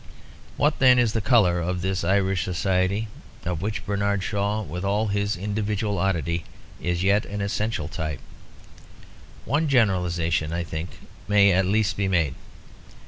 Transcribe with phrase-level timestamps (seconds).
[0.57, 3.07] What then is the colour of this Irish society
[3.45, 6.43] of which Bernard Shaw, with all his individual oddity,
[6.81, 8.19] is yet an essential type?
[9.45, 10.89] One generalisation, I think,
[11.27, 12.33] may at least be made.